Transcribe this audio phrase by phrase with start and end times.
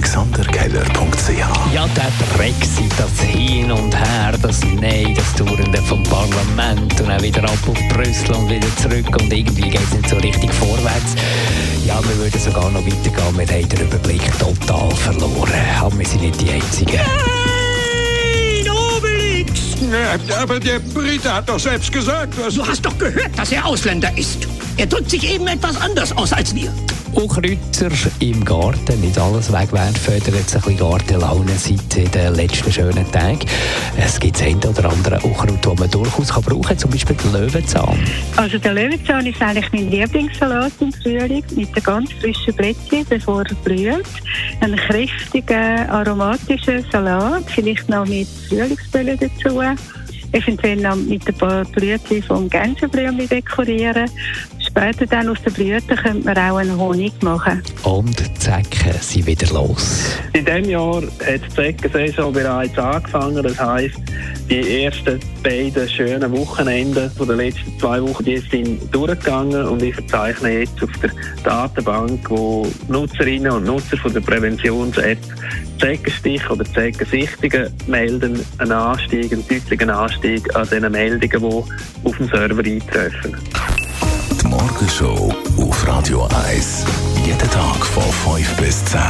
[0.00, 7.10] AlexanderKeller.ch Ja, der Brexit, das Hin und Her, das Nein, das Touren vom Parlament und
[7.10, 10.50] auch wieder ab auf Brüssel und wieder zurück und irgendwie geht es nicht so richtig
[10.54, 11.14] vorwärts.
[11.84, 15.52] Ja, wir würden sogar noch weitergehen, wir haben den Überblick total verloren.
[15.78, 16.96] Aber wir sind nicht die Einzigen.
[16.96, 19.60] Nein, Obelix!
[19.92, 22.54] Ja, aber der Brite hat doch selbst gesagt, was...
[22.54, 24.48] Du hast doch gehört, dass er Ausländer ist.
[24.80, 26.72] Er drückt sich eben etwas anders aus als wir.
[27.12, 27.90] Unkräuter
[28.20, 33.40] im Garten, nicht alles wegwerfen, oder jetzt ein bisschen Gartenlaune seit den letzten schönen Tagen.
[33.98, 37.14] Es gibt das eine oder andere Unkraut, das man durchaus kann brauchen kann, zum Beispiel
[37.14, 37.98] den Löwenzahn.
[38.36, 43.44] Also der Löwenzahn ist eigentlich mein Lieblingssalat im Frühling mit den ganz frischen Blättchen, bevor
[43.44, 44.06] er blüht.
[44.62, 49.60] Ein kräftiger, aromatischer Salat, vielleicht noch mit Frühlingsböllen dazu.
[50.32, 54.08] Eventuell noch mit ein paar Blüten vom Gänseblümchen dekorieren.
[54.60, 57.62] Später dann aus den Blüten könnte man auch einen Honig machen.
[57.82, 60.16] Und die Zecken sind wieder los.
[60.32, 63.42] In diesem Jahr hat die Zeckensaison bereits angefangen.
[63.42, 63.98] Das heisst,
[64.48, 69.94] die ersten beiden schönen Wochenenden von den letzten zwei Wochen, die sind durchgegangen und ich
[69.94, 71.10] verzeichne jetzt auf der
[71.42, 75.18] Datenbank, wo Nutzerinnen und Nutzer von der Präventions-App
[75.80, 80.19] Zeckenstich oder Zeckensichtungen melden einen Anstieg, einen deutlichen Anstieg
[80.54, 83.36] an den Meldungen, die auf dem Server eintreffen.
[84.40, 86.84] Die Morgenshow auf Radio 1.
[87.24, 89.00] Jeden Tag von 5 bis 10.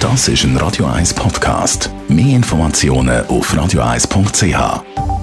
[0.00, 1.90] Das ist ein Radio 1 Podcast.
[2.08, 5.13] Mehr Informationen auf radio1.ch.